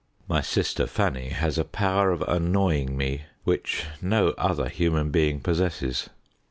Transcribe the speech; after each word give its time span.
My 0.27 0.41
sister 0.41 0.87
Fanny 0.87 1.29
has 1.29 1.59
a 1.59 1.63
power 1.63 2.09
of 2.09 2.23
annoying 2.23 2.97
me 2.97 3.25
which 3.43 3.85
no 4.01 4.29
other 4.29 4.67
human 4.67 5.11
being 5.11 5.39
possesses. 5.41 6.09